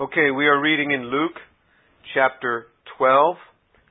[0.00, 1.36] Okay, we are reading in Luke
[2.14, 2.66] chapter
[2.98, 3.36] 12.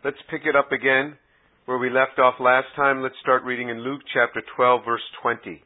[0.03, 1.17] Let's pick it up again
[1.63, 3.01] where we left off last time.
[3.01, 5.63] Let's start reading in Luke chapter 12, verse 20.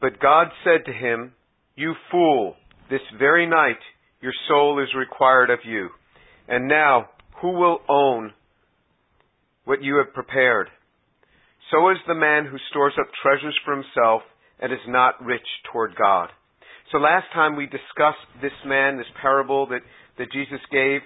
[0.00, 1.32] But God said to him,
[1.76, 2.54] You fool,
[2.88, 3.76] this very night
[4.22, 5.90] your soul is required of you.
[6.48, 7.10] And now,
[7.42, 8.32] who will own
[9.66, 10.68] what you have prepared?
[11.70, 14.22] So is the man who stores up treasures for himself
[14.58, 16.30] and is not rich toward God.
[16.92, 19.80] So last time we discussed this man, this parable that,
[20.18, 21.00] that Jesus gave,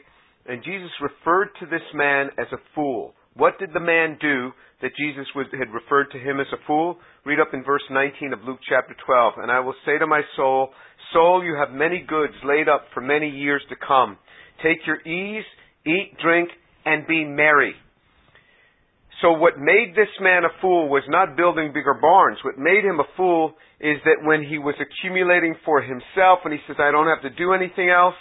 [0.46, 3.14] and Jesus referred to this man as a fool.
[3.34, 6.98] What did the man do that Jesus had referred to him as a fool?
[7.26, 9.34] Read up in verse 19 of Luke chapter 12.
[9.38, 10.70] And I will say to my soul,
[11.12, 14.16] Soul, you have many goods laid up for many years to come.
[14.62, 15.44] Take your ease,
[15.86, 16.48] eat, drink,
[16.86, 17.74] and be merry.
[19.22, 22.38] So what made this man a fool was not building bigger barns.
[22.44, 26.58] What made him a fool is that when he was accumulating for himself and he
[26.66, 28.14] says, I don't have to do anything else,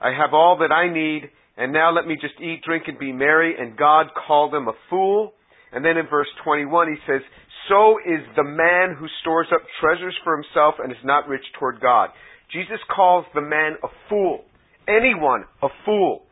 [0.00, 3.12] I have all that I need, and now let me just eat, drink, and be
[3.12, 5.32] merry, and God called him a fool.
[5.72, 7.22] And then in verse 21 he says,
[7.68, 11.80] So is the man who stores up treasures for himself and is not rich toward
[11.80, 12.10] God.
[12.52, 14.44] Jesus calls the man a fool.
[14.86, 16.24] Anyone a fool.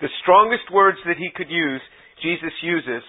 [0.00, 1.80] The strongest words that he could use
[2.22, 3.02] Jesus uses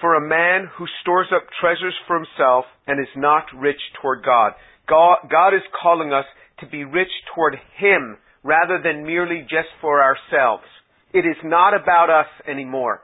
[0.00, 4.52] for a man who stores up treasures for himself and is not rich toward God.
[4.88, 6.26] God, God is calling us
[6.60, 10.64] to be rich toward Him rather than merely just for ourselves.
[11.12, 13.00] It is not about us anymore.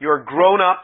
[0.00, 0.82] You're grown up.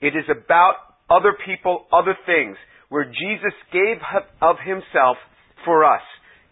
[0.00, 0.74] It is about
[1.08, 2.56] other people, other things,
[2.88, 3.98] where Jesus gave
[4.42, 5.16] of Himself
[5.64, 6.02] for us.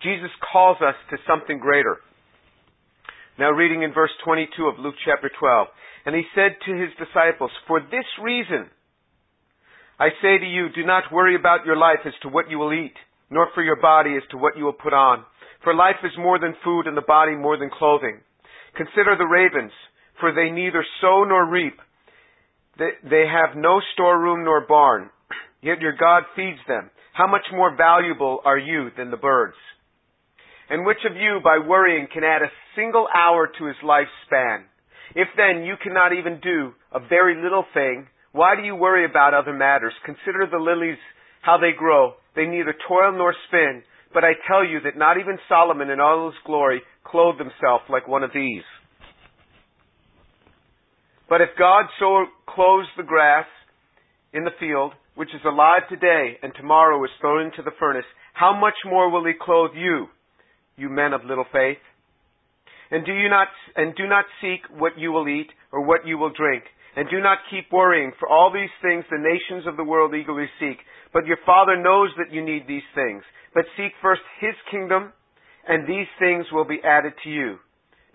[0.03, 1.99] Jesus calls us to something greater.
[3.39, 5.69] Now reading in verse 22 of Luke chapter 12.
[6.07, 8.67] And he said to his disciples, For this reason,
[9.99, 12.73] I say to you, do not worry about your life as to what you will
[12.73, 12.95] eat,
[13.31, 15.25] nor for your body as to what you will put on.
[15.63, 18.19] For life is more than food and the body more than clothing.
[18.77, 19.73] Consider the ravens,
[20.19, 21.79] for they neither sow nor reap.
[22.79, 25.11] They have no storeroom nor barn,
[25.63, 26.91] yet your God feeds them.
[27.13, 29.57] How much more valuable are you than the birds?
[30.71, 34.65] And which of you, by worrying, can add a single hour to his lifespan?
[35.15, 39.33] If then you cannot even do a very little thing, why do you worry about
[39.35, 39.95] other matters?
[40.05, 40.99] Consider the lilies,
[41.41, 42.15] how they grow.
[42.37, 43.83] They neither toil nor spin.
[44.13, 48.07] But I tell you that not even Solomon in all his glory clothed himself like
[48.07, 48.63] one of these.
[51.29, 53.47] But if God so clothes the grass
[54.33, 58.59] in the field, which is alive today and tomorrow is thrown into the furnace, how
[58.59, 60.07] much more will he clothe you?
[60.79, 61.79] You men of little faith?
[62.91, 66.17] And do you not, and do not seek what you will eat or what you
[66.17, 66.65] will drink.
[66.97, 70.49] And do not keep worrying, for all these things the nations of the world eagerly
[70.59, 70.79] seek.
[71.13, 73.23] But your Father knows that you need these things.
[73.55, 75.13] But seek first His kingdom,
[75.69, 77.59] and these things will be added to you.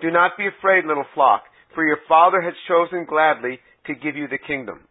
[0.02, 4.28] Do not be afraid, little flock, for your Father has chosen gladly to give you
[4.28, 4.82] the kingdom.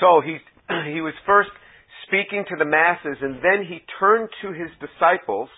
[0.00, 0.38] So he,
[0.92, 1.50] he was first
[2.06, 5.50] speaking to the masses, and then he turned to his disciples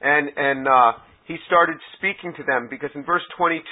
[0.00, 0.92] and and uh,
[1.26, 3.62] he started speaking to them because in verse 22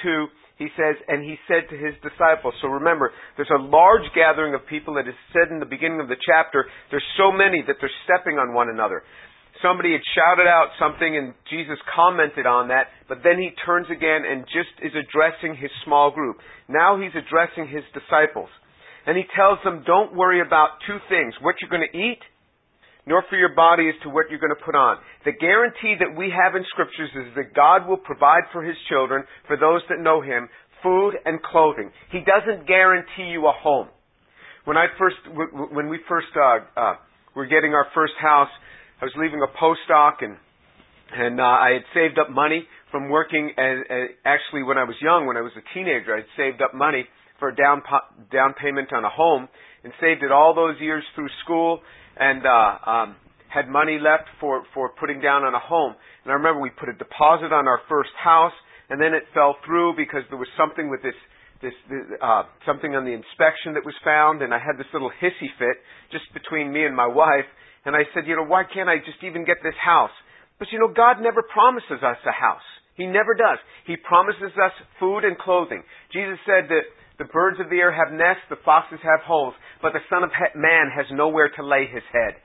[0.57, 2.57] he says, and he said to his disciples.
[2.61, 6.09] So remember, there's a large gathering of people that is said in the beginning of
[6.09, 6.65] the chapter.
[6.89, 9.05] There's so many that they're stepping on one another.
[9.61, 14.25] Somebody had shouted out something and Jesus commented on that, but then he turns again
[14.25, 16.37] and just is addressing his small group.
[16.69, 18.49] Now he's addressing his disciples.
[19.05, 22.21] And he tells them, don't worry about two things, what you're going to eat
[23.07, 24.99] nor for your body as to what you're going to put on.
[25.23, 29.23] The guarantee that we have in scriptures is that God will provide for his children,
[29.47, 30.49] for those that know him,
[30.83, 31.89] food and clothing.
[32.11, 33.87] He doesn't guarantee you a home.
[34.65, 35.15] When I first,
[35.71, 36.95] when we first uh, uh,
[37.33, 38.51] were getting our first house,
[39.01, 40.35] I was leaving a postdoc and
[41.07, 43.53] and uh, I had saved up money from working.
[43.57, 46.61] As, as, actually, when I was young, when I was a teenager, I had saved
[46.61, 47.05] up money
[47.39, 47.81] for a down
[48.29, 49.47] down payment on a home
[49.87, 51.79] and saved it all those years through school
[52.19, 53.15] and uh, um,
[53.47, 55.95] had money left for for putting down on a home.
[55.95, 58.51] And I remember we put a deposit on our first house,
[58.91, 61.15] and then it fell through because there was something with this
[61.63, 61.71] this
[62.19, 65.79] uh, something on the inspection that was found, and I had this little hissy fit
[66.11, 67.47] just between me and my wife.
[67.87, 70.11] And I said, you know, why can't I just even get this house?
[70.59, 72.67] But you know, God never promises us a house.
[72.99, 73.63] He never does.
[73.87, 75.79] He promises us food and clothing.
[76.11, 76.83] Jesus said that
[77.17, 80.29] the birds of the air have nests, the foxes have holes, but the Son of
[80.55, 82.37] Man has nowhere to lay his head.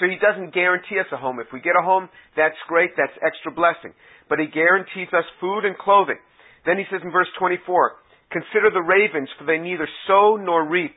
[0.00, 1.40] So he doesn't guarantee us a home.
[1.40, 3.92] If we get a home, that's great, that's extra blessing.
[4.28, 6.18] But he guarantees us food and clothing.
[6.64, 7.92] Then he says in verse 24,
[8.32, 10.92] Consider the ravens, for they neither sow nor reap.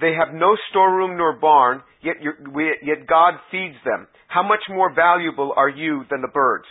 [0.00, 4.08] they have no storeroom nor barn, yet, yet God feeds them.
[4.28, 6.66] How much more valuable are you than the birds?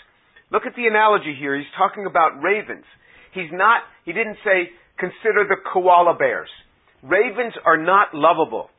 [0.52, 1.56] Look at the analogy here.
[1.58, 2.86] He's talking about ravens.
[3.34, 6.50] He's not, he didn't say, consider the koala bears.
[7.04, 8.70] Ravens are not lovable.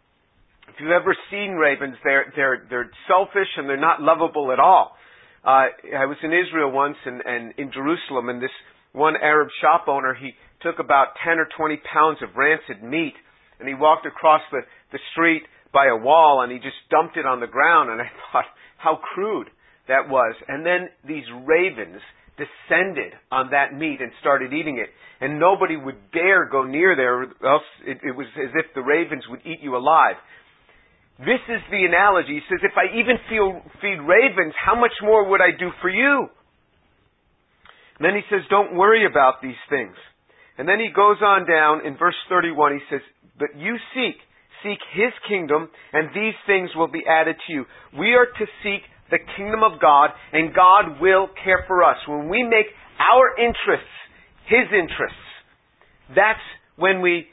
[0.69, 4.97] If you've ever seen ravens, they're, they're, they're selfish and they're not lovable at all.
[5.45, 8.51] Uh, I was in Israel once and, and in Jerusalem and this
[8.93, 13.15] one Arab shop owner, he took about 10 or 20 pounds of rancid meat
[13.61, 14.61] and he walked across the,
[14.93, 15.43] the street
[15.73, 18.45] by a wall and he just dumped it on the ground and I thought
[18.79, 19.49] how crude
[19.89, 20.35] that was.
[20.49, 22.01] And then these ravens
[22.37, 24.89] descended on that meat and started eating it.
[25.21, 29.25] And nobody would dare go near there, else it, it was as if the ravens
[29.29, 30.17] would eat you alive.
[31.19, 32.35] This is the analogy.
[32.35, 35.89] He says, if I even feel, feed ravens, how much more would I do for
[35.89, 36.29] you?
[37.99, 39.97] And then he says, don't worry about these things.
[40.59, 43.01] And then he goes on down in verse 31, he says,
[43.39, 44.17] but you seek,
[44.63, 47.65] seek his kingdom, and these things will be added to you.
[47.99, 51.97] We are to seek the kingdom of God, and God will care for us.
[52.09, 52.67] When we make
[52.99, 53.95] our interests
[54.49, 55.27] His interests,
[56.15, 56.43] that's
[56.77, 57.27] when we,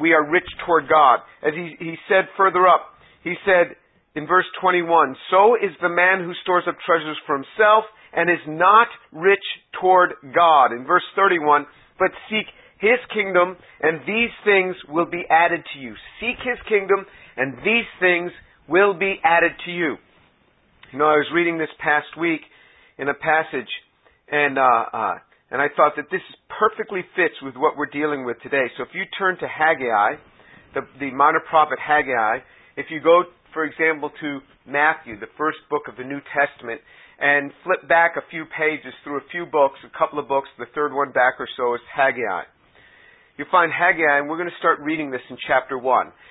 [0.00, 1.20] we are rich toward God.
[1.42, 3.76] As he, he said further up, he said
[4.14, 8.44] in verse 21, So is the man who stores up treasures for himself and is
[8.48, 9.44] not rich
[9.80, 10.72] toward God.
[10.72, 11.66] In verse 31,
[11.98, 12.46] but seek
[12.80, 15.94] his kingdom, and these things will be added to you.
[16.20, 17.06] Seek his kingdom,
[17.36, 18.32] and these things
[18.68, 19.96] will be added to you.
[20.96, 22.40] You know, I was reading this past week
[22.96, 23.68] in a passage,
[24.32, 25.20] and uh, uh,
[25.52, 28.64] and I thought that this perfectly fits with what we're dealing with today.
[28.80, 30.16] So if you turn to Haggai,
[30.72, 32.40] the, the minor prophet Haggai,
[32.80, 36.80] if you go, for example, to Matthew, the first book of the New Testament,
[37.20, 40.64] and flip back a few pages through a few books, a couple of books, the
[40.72, 42.48] third one back or so is Haggai.
[43.36, 45.84] You find Haggai, and we're going to start reading this in chapter 1.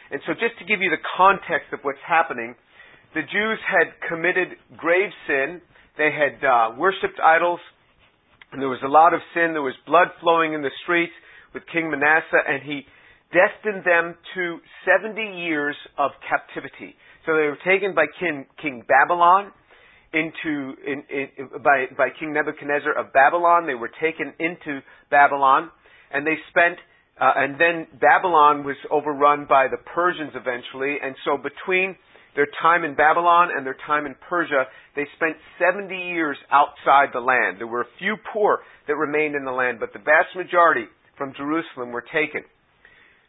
[0.10, 2.58] And so just to give you the context of what's happening,
[3.16, 5.62] the Jews had committed grave sin.
[5.98, 7.62] They had uh, worshipped idols,
[8.52, 9.56] and there was a lot of sin.
[9.56, 11.14] There was blood flowing in the streets
[11.54, 12.84] with King Manasseh, and he
[13.32, 16.94] destined them to 70 years of captivity.
[17.26, 19.52] So they were taken by King, King Babylon
[20.14, 21.28] into in, in,
[21.64, 23.66] by by King Nebuchadnezzar of Babylon.
[23.66, 24.80] They were taken into
[25.10, 25.72] Babylon,
[26.12, 26.78] and they spent.
[27.16, 31.96] Uh, and then Babylon was overrun by the Persians eventually, and so between
[32.36, 34.66] their time in Babylon and their time in Persia,
[34.96, 37.60] they spent 70 years outside the land.
[37.60, 40.86] There were a few poor that remained in the land, but the vast majority
[41.18, 42.44] from Jerusalem were taken.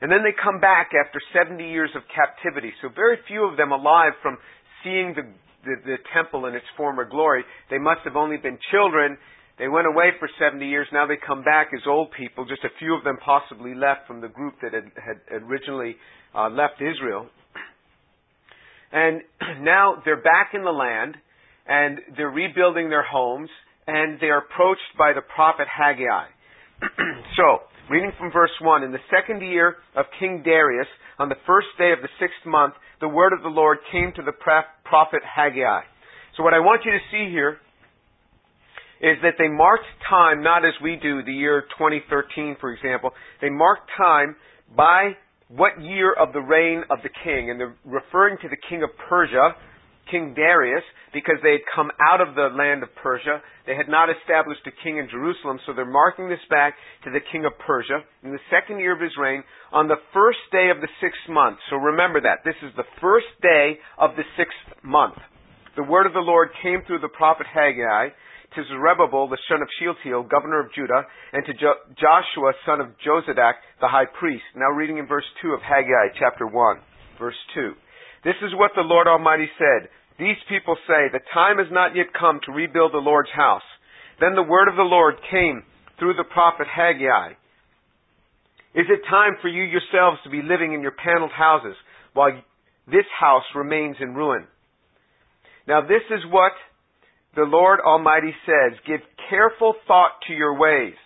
[0.00, 2.72] And then they come back after 70 years of captivity.
[2.82, 4.36] So very few of them alive from
[4.84, 5.22] seeing the,
[5.64, 7.44] the, the temple in its former glory.
[7.70, 9.16] They must have only been children.
[9.58, 10.86] They went away for 70 years.
[10.92, 12.44] Now they come back as old people.
[12.44, 15.96] Just a few of them possibly left from the group that had, had originally
[16.34, 17.28] uh, left Israel.
[18.92, 19.22] And
[19.62, 21.16] now they're back in the land
[21.68, 23.50] and they're rebuilding their homes
[23.86, 26.26] and they're approached by the prophet Haggai.
[27.36, 30.88] so, reading from verse 1, in the second year of King Darius,
[31.18, 34.22] on the first day of the sixth month, the word of the Lord came to
[34.22, 35.80] the prophet Haggai.
[36.36, 37.58] So what I want you to see here
[39.00, 43.10] is that they marked time not as we do the year 2013, for example.
[43.40, 44.36] They marked time
[44.74, 45.12] by
[45.48, 48.90] what year of the reign of the king, and they're referring to the king of
[49.08, 49.54] Persia,
[50.10, 50.82] King Darius,
[51.12, 53.42] because they had come out of the land of Persia.
[53.66, 56.74] They had not established a king in Jerusalem, so they're marking this back
[57.04, 60.42] to the king of Persia in the second year of his reign on the first
[60.52, 61.58] day of the sixth month.
[61.70, 62.42] So remember that.
[62.44, 65.18] This is the first day of the sixth month.
[65.74, 68.14] The word of the Lord came through the prophet Haggai
[68.54, 72.88] to Zerubbabel, the son of Shealtiel, governor of Judah, and to jo- Joshua, son of
[73.04, 74.44] Jozadak, the high priest.
[74.54, 76.76] Now reading in verse 2 of Haggai, chapter 1,
[77.18, 77.72] verse 2.
[78.24, 79.88] This is what the Lord Almighty said.
[80.18, 83.66] These people say, the time has not yet come to rebuild the Lord's house.
[84.20, 85.62] Then the word of the Lord came
[85.98, 87.36] through the prophet Haggai.
[88.74, 91.76] Is it time for you yourselves to be living in your paneled houses
[92.12, 92.32] while
[92.86, 94.46] this house remains in ruin?
[95.66, 96.52] Now this is what
[97.36, 100.96] the Lord Almighty says, Give careful thought to your ways.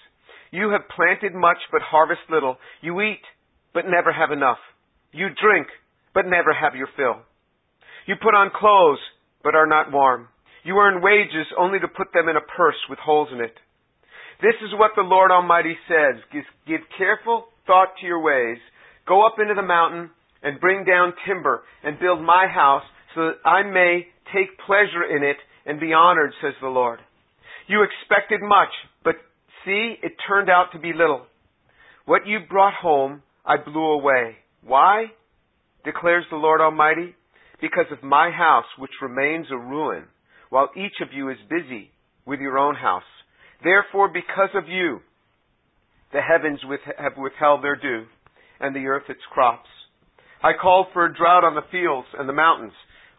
[0.52, 2.56] You have planted much but harvest little.
[2.80, 3.22] You eat
[3.74, 4.58] but never have enough.
[5.12, 5.66] You drink
[6.14, 7.22] but never have your fill.
[8.06, 9.00] You put on clothes
[9.42, 10.28] but are not warm.
[10.64, 13.54] You earn wages only to put them in a purse with holes in it.
[14.42, 16.22] This is what the Lord Almighty says.
[16.32, 18.58] Give, careful thought to your ways.
[19.06, 20.10] Go up into the mountain
[20.42, 22.84] and bring down timber and build my house
[23.14, 25.36] so that I may take pleasure in it
[25.66, 27.00] and be honored, says the Lord.
[27.66, 28.70] You expected much,
[29.04, 29.14] but
[29.64, 31.26] see, it turned out to be little.
[32.04, 34.36] What you brought home, I blew away.
[34.62, 35.06] Why?
[35.84, 37.14] declares the Lord Almighty,
[37.60, 40.04] because of my house which remains a ruin,
[40.50, 41.90] while each of you is busy
[42.26, 43.02] with your own house.
[43.62, 45.00] Therefore, because of you,
[46.12, 46.60] the heavens
[46.98, 48.04] have withheld their dew,
[48.58, 49.68] and the earth its crops.
[50.42, 52.72] I called for a drought on the fields and the mountains,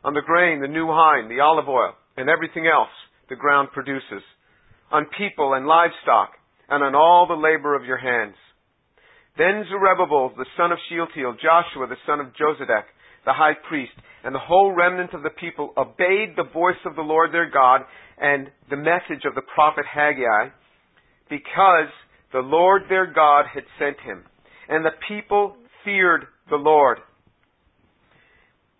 [0.03, 2.91] on the grain, the new wine, the olive oil, and everything else
[3.29, 4.23] the ground produces,
[4.91, 6.31] on people and livestock,
[6.69, 8.35] and on all the labor of your hands.
[9.37, 12.83] Then Zerubbabel, the son of Shealtiel, Joshua, the son of Josedek,
[13.25, 17.01] the high priest, and the whole remnant of the people obeyed the voice of the
[17.01, 17.81] Lord their God
[18.19, 20.49] and the message of the prophet Haggai,
[21.29, 21.89] because
[22.33, 24.23] the Lord their God had sent him.
[24.69, 26.99] And the people feared the Lord.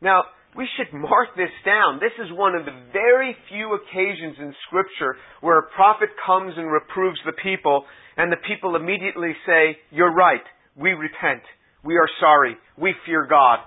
[0.01, 0.23] Now,
[0.55, 1.99] we should mark this down.
[1.99, 6.71] This is one of the very few occasions in Scripture where a prophet comes and
[6.71, 7.85] reproves the people,
[8.17, 10.43] and the people immediately say, You're right.
[10.75, 11.43] We repent.
[11.83, 12.55] We are sorry.
[12.77, 13.59] We fear God.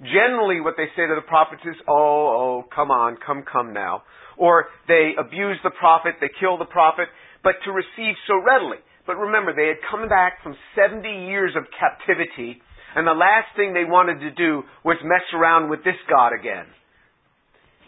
[0.00, 4.02] Generally, what they say to the prophets is, Oh, oh, come on, come, come now.
[4.38, 7.08] Or they abuse the prophet, they kill the prophet,
[7.44, 8.80] but to receive so readily.
[9.06, 12.62] But remember, they had come back from 70 years of captivity
[12.96, 16.66] and the last thing they wanted to do was mess around with this God again.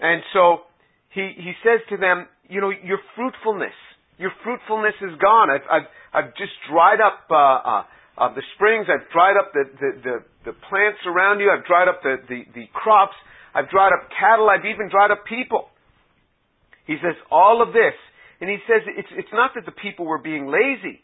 [0.00, 0.62] And so
[1.10, 3.74] he, he says to them, you know, your fruitfulness,
[4.18, 5.50] your fruitfulness is gone.
[5.50, 7.84] I've, I've, I've just dried up, uh, uh,
[8.18, 8.86] uh, the springs.
[8.90, 10.14] I've dried up the, the, the,
[10.50, 11.50] the plants around you.
[11.50, 13.16] I've dried up the, the, the crops.
[13.54, 14.50] I've dried up cattle.
[14.50, 15.68] I've even dried up people.
[16.86, 17.94] He says all of this.
[18.40, 20.98] And he says it's, it's not that the people were being lazy,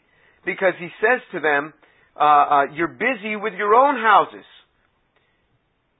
[0.45, 1.73] because he says to them,
[2.19, 4.45] uh, uh, you're busy with your own houses.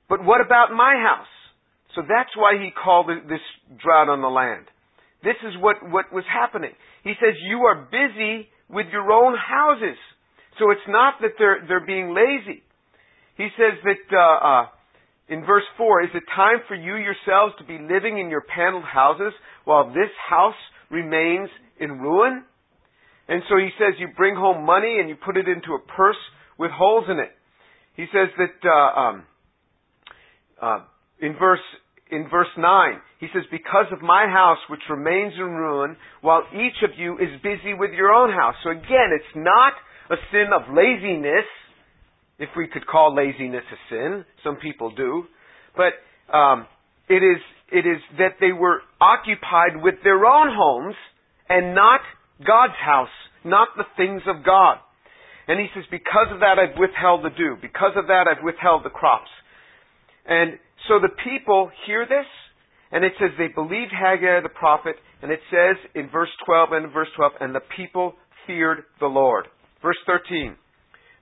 [0.08, 1.30] But what about my house?
[1.94, 3.40] So that's why he called this
[3.82, 4.66] drought on the land.
[5.22, 6.72] This is what, what was happening.
[7.04, 9.98] He says, you are busy with your own houses.
[10.58, 12.62] So it's not that they're, they're being lazy.
[13.36, 14.66] He says that, uh, uh,
[15.28, 18.84] in verse 4, is it time for you yourselves to be living in your paneled
[18.84, 19.32] houses
[19.64, 20.58] while this house
[20.90, 21.48] remains
[21.78, 22.44] in ruin?
[23.30, 26.18] And so he says you bring home money and you put it into a purse
[26.58, 27.30] with holes in it.
[27.94, 29.24] He says that uh, um,
[30.60, 30.80] uh,
[31.20, 31.64] in verse
[32.10, 36.82] in verse nine he says because of my house which remains in ruin, while each
[36.82, 38.54] of you is busy with your own house.
[38.64, 39.74] So again, it's not
[40.10, 41.44] a sin of laziness,
[42.38, 44.24] if we could call laziness a sin.
[44.42, 45.24] Some people do,
[45.76, 45.92] but
[46.34, 46.66] um,
[47.08, 50.96] it is it is that they were occupied with their own homes
[51.48, 52.00] and not
[52.46, 53.12] God's house,
[53.44, 54.78] not the things of God.
[55.48, 57.56] And he says, because of that I've withheld the dew.
[57.60, 59.30] Because of that I've withheld the crops.
[60.26, 62.26] And so the people hear this,
[62.92, 66.92] and it says they believed Haggai the prophet, and it says in verse 12 and
[66.92, 68.14] verse 12, and the people
[68.46, 69.48] feared the Lord.
[69.82, 70.56] Verse 13.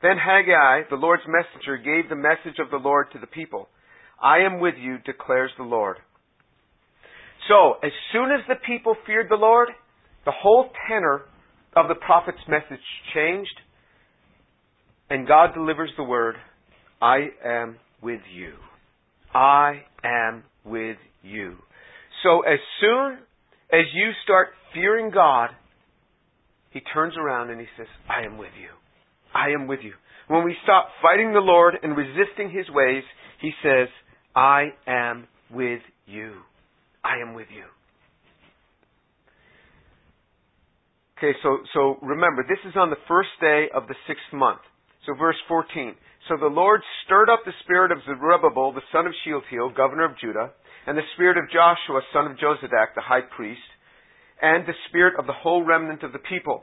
[0.03, 3.69] Then Haggai, the Lord's messenger, gave the message of the Lord to the people.
[4.23, 5.97] I am with you, declares the Lord.
[7.49, 9.69] So, as soon as the people feared the Lord,
[10.25, 11.23] the whole tenor
[11.77, 12.85] of the prophet's message
[13.15, 13.55] changed,
[15.11, 16.37] and God delivers the word,
[17.01, 18.53] I am with you.
[19.35, 21.57] I am with you.
[22.23, 23.19] So as soon
[23.73, 25.51] as you start fearing God,
[26.71, 28.69] he turns around and he says, I am with you.
[29.35, 29.93] I am with you.
[30.29, 33.03] When we stop fighting the Lord and resisting his ways,
[33.41, 33.89] he says,
[34.35, 36.35] I am with you.
[37.05, 37.65] I am with you.
[41.19, 44.61] Okay, so, so remember, this is on the first day of the sixth month.
[45.05, 45.95] So verse 14.
[46.29, 50.19] So the Lord stirred up the spirit of Zerubbabel, the son of Shealtiel, governor of
[50.21, 50.53] Judah,
[50.87, 53.67] and the spirit of Joshua, son of Jozadak, the high priest,
[54.41, 56.63] and the spirit of the whole remnant of the people.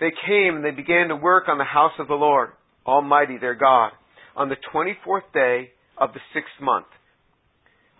[0.00, 2.50] They came and they began to work on the house of the Lord,
[2.84, 3.92] Almighty their God,
[4.34, 6.86] on the 24th day of the sixth month.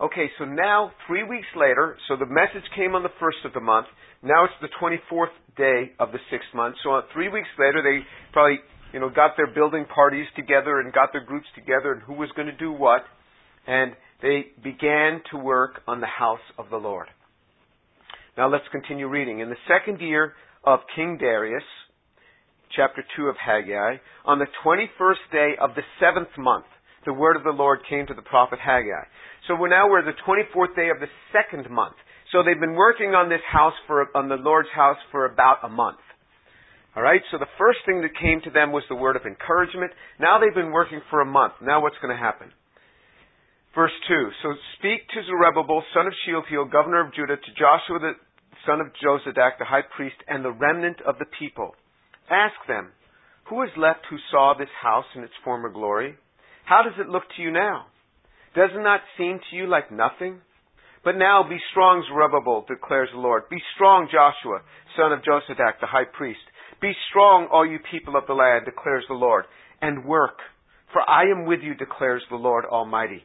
[0.03, 3.61] Okay, so now, three weeks later, so the message came on the first of the
[3.61, 3.87] month.
[4.21, 6.75] Now it's the 24th day of the sixth month.
[6.83, 8.59] So uh, three weeks later, they probably,
[8.91, 12.27] you know, got their building parties together and got their groups together and who was
[12.35, 13.03] going to do what.
[13.65, 17.07] And they began to work on the house of the Lord.
[18.35, 19.39] Now let's continue reading.
[19.39, 20.33] In the second year
[20.65, 21.63] of King Darius,
[22.75, 26.65] chapter 2 of Haggai, on the 21st day of the seventh month,
[27.05, 29.03] the word of the Lord came to the prophet Haggai.
[29.47, 31.95] So we're now we're the 24th day of the second month.
[32.31, 35.69] So they've been working on this house for, on the Lord's house for about a
[35.69, 35.99] month.
[36.95, 39.91] Alright, so the first thing that came to them was the word of encouragement.
[40.19, 41.53] Now they've been working for a month.
[41.61, 42.49] Now what's going to happen?
[43.75, 44.29] Verse 2.
[44.43, 48.13] So speak to Zerubbabel, son of Shealtiel, governor of Judah, to Joshua the
[48.65, 51.75] son of Jozadak, the high priest, and the remnant of the people.
[52.29, 52.93] Ask them,
[53.49, 56.15] who is left who saw this house in its former glory?
[56.65, 57.87] How does it look to you now?
[58.55, 60.41] Does not seem to you like nothing?
[61.03, 63.43] But now be strong, Zerubbabel, declares the Lord.
[63.49, 64.61] Be strong, Joshua,
[64.95, 66.39] son of Jozadak, the high priest.
[66.81, 69.45] Be strong, all you people of the land, declares the Lord,
[69.81, 70.37] and work,
[70.93, 73.23] for I am with you, declares the Lord Almighty.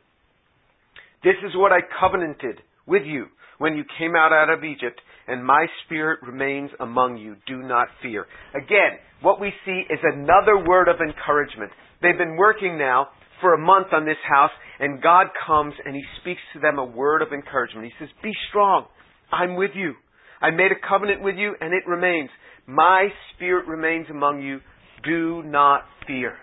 [1.22, 3.26] This is what I covenanted with you
[3.58, 7.36] when you came out out of Egypt, and my spirit remains among you.
[7.46, 8.26] Do not fear.
[8.54, 11.70] Again, what we see is another word of encouragement.
[12.00, 13.08] They've been working now
[13.40, 16.84] for a month on this house, and God comes and He speaks to them a
[16.84, 17.86] word of encouragement.
[17.86, 18.86] He says, Be strong.
[19.32, 19.94] I'm with you.
[20.40, 22.30] I made a covenant with you, and it remains.
[22.66, 24.60] My spirit remains among you.
[25.04, 26.36] Do not fear.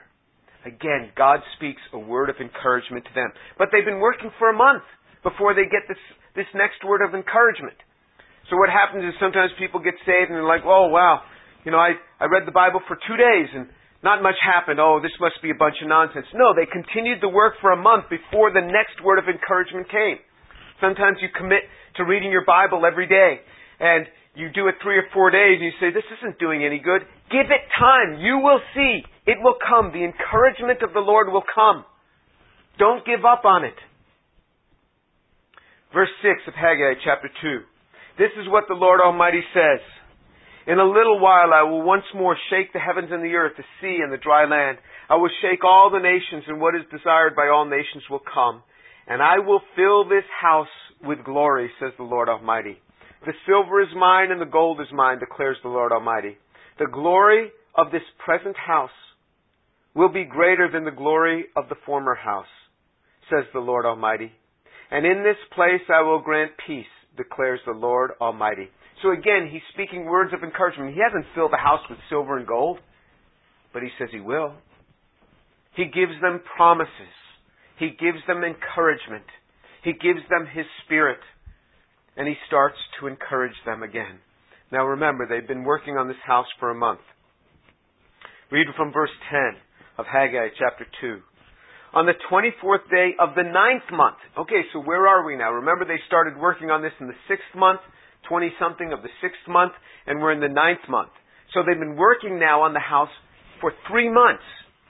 [0.65, 3.29] Again, God speaks a word of encouragement to them.
[3.57, 4.83] But they've been working for a month
[5.21, 6.01] before they get this,
[6.35, 7.77] this next word of encouragement.
[8.49, 11.21] So what happens is sometimes people get saved and they're like, oh wow,
[11.65, 13.69] you know, I, I read the Bible for two days and
[14.05, 14.77] not much happened.
[14.77, 16.29] Oh, this must be a bunch of nonsense.
[16.37, 20.21] No, they continued the work for a month before the next word of encouragement came.
[20.77, 21.65] Sometimes you commit
[21.97, 23.41] to reading your Bible every day
[23.81, 24.05] and
[24.37, 27.01] you do it three or four days and you say, this isn't doing any good.
[27.33, 28.21] Give it time.
[28.21, 29.01] You will see.
[29.25, 29.89] It will come.
[29.89, 31.81] The encouragement of the Lord will come.
[32.77, 33.79] Don't give up on it.
[35.93, 38.21] Verse 6 of Haggai chapter 2.
[38.21, 39.81] This is what the Lord Almighty says.
[40.67, 43.63] In a little while I will once more shake the heavens and the earth, the
[43.81, 44.79] sea and the dry land.
[45.09, 48.63] I will shake all the nations, and what is desired by all nations will come.
[49.07, 50.67] And I will fill this house
[51.03, 52.79] with glory, says the Lord Almighty.
[53.25, 56.37] The silver is mine and the gold is mine, declares the Lord Almighty.
[56.79, 58.89] The glory of this present house
[59.93, 62.45] will be greater than the glory of the former house,
[63.29, 64.31] says the Lord Almighty.
[64.91, 66.85] And in this place I will grant peace,
[67.17, 68.69] declares the Lord Almighty.
[69.05, 70.95] So again, he's speaking words of encouragement.
[70.95, 72.79] He hasn't filled the house with silver and gold,
[73.71, 74.55] but he says he will.
[75.75, 77.13] He gives them promises.
[77.77, 79.29] He gives them encouragement.
[79.83, 81.19] He gives them his spirit.
[82.17, 84.17] And he starts to encourage them again.
[84.71, 87.01] Now remember, they've been working on this house for a month.
[88.49, 89.39] Read from verse 10
[89.99, 91.19] of Haggai chapter 2.
[91.93, 94.17] On the 24th day of the ninth month.
[94.35, 95.51] Okay, so where are we now?
[95.51, 97.81] Remember they started working on this in the sixth month.
[98.27, 99.73] 20 something of the sixth month,
[100.05, 101.11] and we're in the ninth month.
[101.53, 103.13] So they've been working now on the house
[103.61, 104.43] for three months.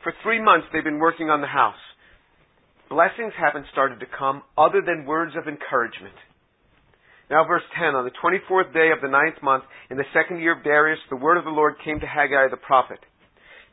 [0.04, 1.80] For three months they've been working on the house.
[2.90, 6.16] Blessings haven't started to come other than words of encouragement.
[7.30, 10.56] Now verse 10, on the 24th day of the ninth month, in the second year
[10.56, 13.00] of Darius, the word of the Lord came to Haggai the prophet.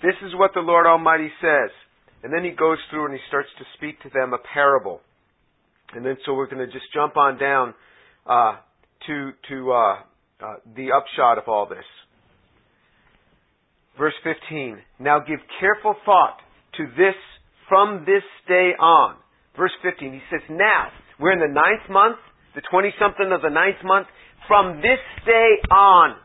[0.03, 1.71] This is what the Lord Almighty says.
[2.23, 5.01] And then he goes through and he starts to speak to them a parable.
[5.95, 7.75] And then so we're going to just jump on down
[8.27, 8.57] uh,
[9.07, 9.95] to, to uh,
[10.41, 11.85] uh, the upshot of all this.
[13.99, 14.79] Verse 15.
[15.01, 16.39] Now give careful thought
[16.77, 17.15] to this
[17.69, 19.17] from this day on.
[19.57, 20.13] Verse 15.
[20.13, 20.89] He says, now,
[21.21, 22.17] we're in the ninth month,
[22.55, 24.07] the 20 something of the ninth month.
[24.49, 26.17] From this day on,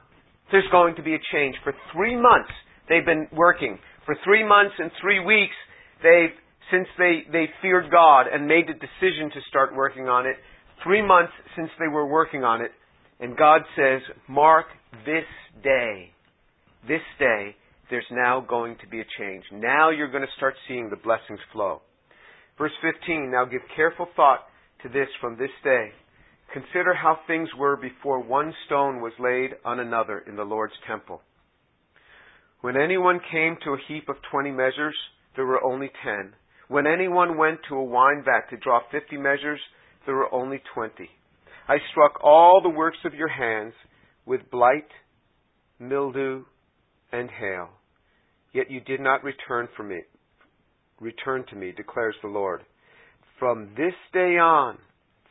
[0.52, 1.56] there's going to be a change.
[1.64, 2.52] For three months,
[2.90, 3.78] they've been working.
[4.06, 5.56] For three months and three weeks,
[6.02, 6.34] they've,
[6.72, 10.38] since they, they feared God and made the decision to start working on it,
[10.84, 12.72] three months since they were working on it,
[13.20, 14.66] and God says, mark
[15.06, 15.26] this
[15.64, 16.12] day.
[16.88, 17.56] This day,
[17.90, 19.44] there's now going to be a change.
[19.52, 21.82] Now you're going to start seeing the blessings flow.
[22.58, 24.46] Verse 15, now give careful thought
[24.84, 25.90] to this from this day.
[26.54, 31.22] Consider how things were before one stone was laid on another in the Lord's temple.
[32.62, 34.96] When anyone came to a heap of twenty measures,
[35.36, 36.34] there were only ten.
[36.68, 39.60] When anyone went to a wine vat to draw fifty measures,
[40.08, 41.10] there were only twenty.
[41.68, 43.74] I struck all the works of your hands
[44.26, 44.88] with blight,
[45.80, 46.46] mildew,
[47.12, 47.70] and hail.
[48.54, 50.00] Yet you did not return for me,
[51.00, 52.64] return to me, declares the Lord.
[53.38, 54.80] From this day on,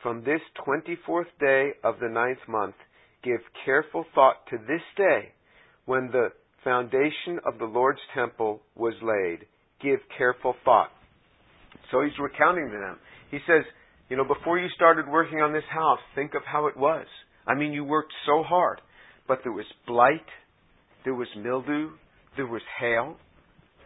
[0.01, 2.75] from this twenty-fourth day of the ninth month,
[3.23, 5.33] give careful thought to this day,
[5.85, 6.29] when the
[6.63, 9.47] foundation of the Lord's temple was laid.
[9.81, 10.91] Give careful thought.
[11.91, 12.97] So he's recounting to them.
[13.31, 13.63] He says,
[14.09, 17.05] you know, before you started working on this house, think of how it was.
[17.45, 18.81] I mean, you worked so hard,
[19.27, 20.25] but there was blight,
[21.03, 21.91] there was mildew,
[22.35, 23.17] there was hail.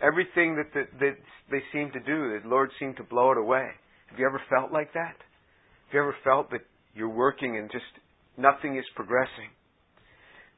[0.02, 1.16] Everything that, that, that
[1.50, 3.68] they seemed to do, the Lord seemed to blow it away.
[4.10, 5.16] Have you ever felt like that?
[5.88, 6.62] Have you ever felt that
[6.94, 7.86] you're working and just
[8.38, 9.50] nothing is progressing?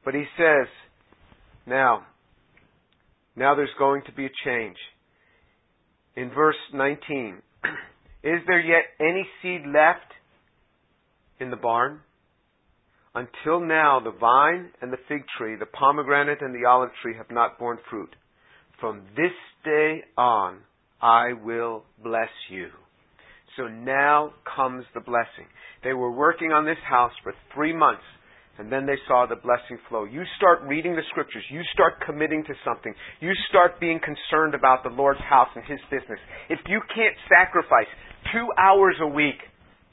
[0.04, 0.68] But he says,
[1.66, 2.06] now,
[3.36, 4.76] now there's going to be a change.
[6.16, 7.42] In verse 19,
[8.24, 10.10] Is there yet any seed left
[11.38, 12.00] in the barn?
[13.14, 17.30] Until now, the vine and the fig tree, the pomegranate and the olive tree have
[17.30, 18.16] not borne fruit.
[18.80, 20.60] From this day on,
[21.02, 22.68] I will bless you.
[23.56, 25.46] So now comes the blessing.
[25.84, 28.02] They were working on this house for three months,
[28.58, 30.04] and then they saw the blessing flow.
[30.04, 31.44] You start reading the scriptures.
[31.50, 32.94] You start committing to something.
[33.20, 36.18] You start being concerned about the Lord's house and His business.
[36.48, 37.86] If you can't sacrifice
[38.32, 39.38] two hours a week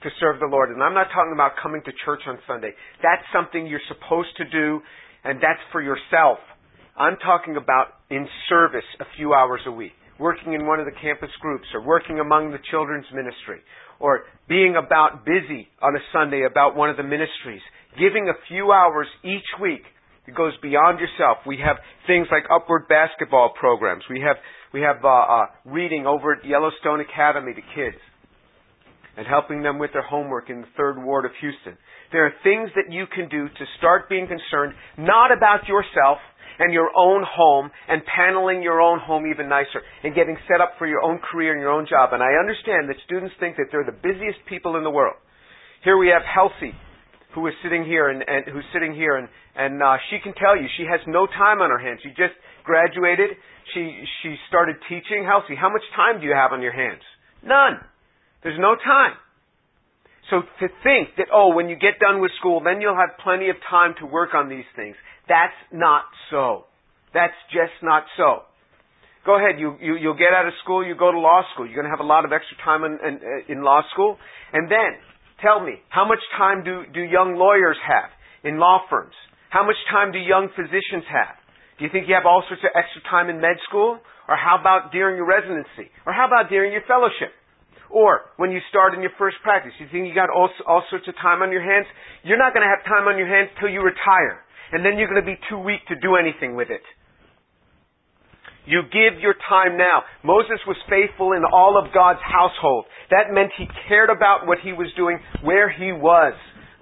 [0.03, 2.71] to serve the Lord, and I'm not talking about coming to church on Sunday,
[3.03, 4.81] that's something you're supposed to do,
[5.23, 6.39] and that's for yourself.
[6.97, 10.93] I'm talking about in service a few hours a week working in one of the
[11.01, 13.57] campus groups or working among the children's ministry
[13.99, 17.61] or being about busy on a Sunday about one of the ministries.
[17.97, 19.81] Giving a few hours each week
[20.27, 21.39] it goes beyond yourself.
[21.47, 24.03] We have things like upward basketball programs.
[24.09, 24.37] We have
[24.71, 27.97] we have uh, uh, reading over at Yellowstone Academy to kids
[29.17, 31.77] and helping them with their homework in the third ward of Houston.
[32.11, 36.19] There are things that you can do to start being concerned not about yourself,
[36.61, 40.77] and your own home and paneling your own home even nicer and getting set up
[40.77, 42.13] for your own career and your own job.
[42.13, 45.17] And I understand that students think that they're the busiest people in the world.
[45.83, 46.77] Here we have Halsey,
[47.33, 50.55] who is sitting here and, and who's sitting here and, and uh, she can tell
[50.55, 51.99] you she has no time on her hands.
[52.03, 53.33] She just graduated.
[53.73, 55.25] She she started teaching.
[55.25, 57.01] Halsey, how much time do you have on your hands?
[57.41, 57.81] None.
[58.43, 59.15] There's no time.
[60.29, 63.49] So to think that, oh, when you get done with school, then you'll have plenty
[63.49, 64.95] of time to work on these things.
[65.27, 66.65] That's not so.
[67.13, 68.47] That's just not so.
[69.25, 71.67] Go ahead, you, you, you'll get out of school, you go to law school.
[71.67, 74.17] You're going to have a lot of extra time in, in, in law school.
[74.53, 74.97] And then,
[75.43, 78.09] tell me, how much time do, do young lawyers have
[78.43, 79.13] in law firms?
[79.49, 81.37] How much time do young physicians have?
[81.77, 83.99] Do you think you have all sorts of extra time in med school?
[84.29, 85.91] Or how about during your residency?
[86.07, 87.35] Or how about during your fellowship?
[87.91, 91.07] Or when you start in your first practice, you think you got all, all sorts
[91.07, 91.85] of time on your hands?
[92.23, 95.11] You're not going to have time on your hands till you retire and then you're
[95.11, 96.81] going to be too weak to do anything with it.
[98.65, 100.03] You give your time now.
[100.23, 102.85] Moses was faithful in all of God's household.
[103.09, 106.33] That meant he cared about what he was doing, where he was.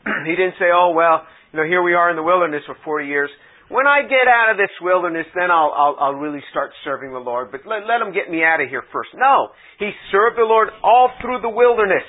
[0.28, 3.08] he didn't say, oh, well, you know, here we are in the wilderness for 40
[3.08, 3.30] years.
[3.70, 7.22] When I get out of this wilderness, then I'll, I'll, I'll really start serving the
[7.22, 7.52] Lord.
[7.52, 9.10] But let, let him get me out of here first.
[9.14, 9.50] No.
[9.78, 12.06] He served the Lord all through the wilderness.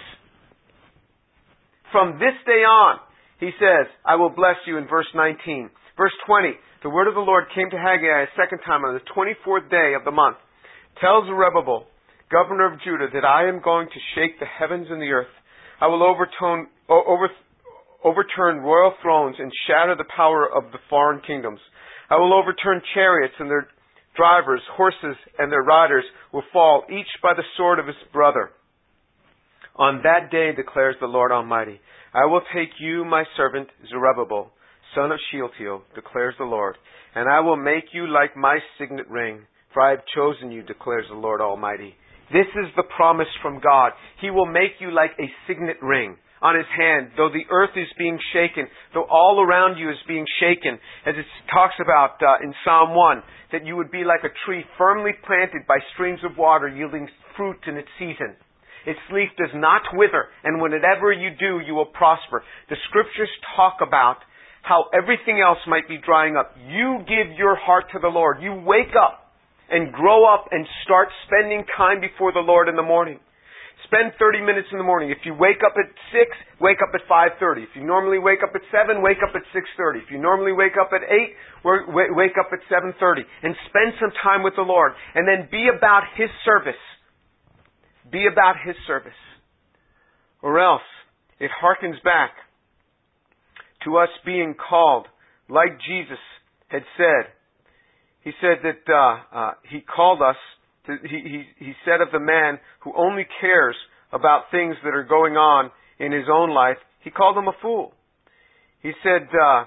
[1.92, 3.00] From this day on,
[3.40, 5.68] he says, I will bless you in verse 19.
[5.96, 9.04] Verse 20, the word of the Lord came to Haggai a second time on the
[9.12, 10.36] 24th day of the month.
[11.00, 11.84] Tell Zerubbabel,
[12.32, 15.32] governor of Judah, that I am going to shake the heavens and the earth.
[15.80, 17.28] I will overturn, over,
[18.04, 21.60] overturn royal thrones and shatter the power of the foreign kingdoms.
[22.08, 23.68] I will overturn chariots and their
[24.16, 28.50] drivers, horses and their riders will fall, each by the sword of his brother.
[29.76, 31.80] On that day, declares the Lord Almighty,
[32.12, 34.50] I will take you, my servant Zerubbabel,
[34.94, 36.76] son of Shealtiel, declares the Lord,
[37.14, 41.06] and I will make you like my signet ring, for I have chosen you, declares
[41.08, 41.94] the Lord Almighty.
[42.32, 43.92] This is the promise from God.
[44.20, 47.88] He will make you like a signet ring on his hand, though the earth is
[47.98, 52.54] being shaken, though all around you is being shaken, as it talks about uh, in
[52.64, 53.22] Psalm 1,
[53.52, 57.60] that you would be like a tree firmly planted by streams of water, yielding fruit
[57.66, 58.36] in its season.
[58.86, 62.42] Its leaf does not wither, and whenever you do, you will prosper.
[62.70, 64.24] The scriptures talk about
[64.62, 66.56] how everything else might be drying up.
[66.68, 68.38] You give your heart to the Lord.
[68.40, 69.32] You wake up
[69.70, 73.20] and grow up and start spending time before the Lord in the morning.
[73.90, 75.10] Spend 30 minutes in the morning.
[75.10, 77.66] If you wake up at 6, wake up at 5.30.
[77.66, 80.06] If you normally wake up at 7, wake up at 6.30.
[80.06, 83.26] If you normally wake up at 8, wake up at 7.30.
[83.42, 84.94] And spend some time with the Lord.
[85.18, 86.78] And then be about His service
[88.10, 89.12] be about His service.
[90.42, 90.82] Or else,
[91.38, 92.30] it harkens back
[93.84, 95.06] to us being called,
[95.48, 96.18] like Jesus
[96.68, 97.32] had said.
[98.22, 100.36] He said that uh, uh, He called us,
[100.86, 103.76] to, he, he, he said of the man who only cares
[104.12, 107.92] about things that are going on in his own life, he called him a fool.
[108.82, 109.64] He said, uh,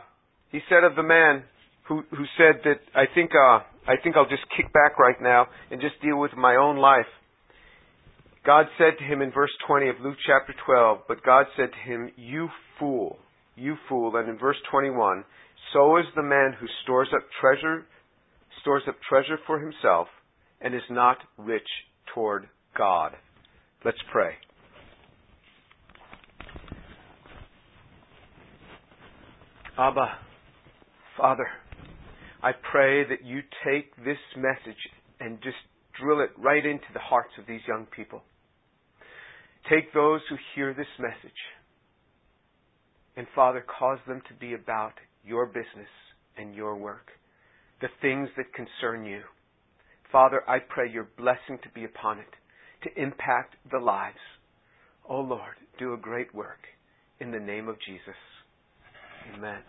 [0.51, 1.43] he said of the man
[1.87, 5.47] who, who said that I think, uh, I think I'll just kick back right now
[5.69, 7.09] and just deal with my own life.
[8.45, 11.91] God said to him in verse 20 of Luke chapter 12, but God said to
[11.91, 12.49] him, You
[12.79, 13.17] fool,
[13.55, 14.15] you fool.
[14.17, 15.23] And in verse 21,
[15.71, 17.85] so is the man who stores up treasure,
[18.61, 20.07] stores up treasure for himself
[20.63, 21.67] and is not rich
[22.13, 23.11] toward God.
[23.85, 24.31] Let's pray.
[29.77, 30.07] Abba,
[31.17, 31.47] Father,
[32.41, 34.79] I pray that you take this message
[35.19, 35.57] and just
[35.99, 38.21] drill it right into the hearts of these young people.
[39.69, 41.31] Take those who hear this message
[43.15, 44.93] and, Father, cause them to be about
[45.25, 45.89] your business
[46.37, 47.07] and your work,
[47.81, 49.21] the things that concern you.
[50.13, 52.35] Father, I pray your blessing to be upon it,
[52.83, 54.15] to impact the lives.
[55.09, 56.59] O oh Lord, do a great work.
[57.19, 58.15] In the name of Jesus.
[59.33, 59.61] Amen.